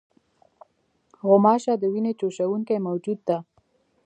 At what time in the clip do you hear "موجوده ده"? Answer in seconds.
2.87-3.37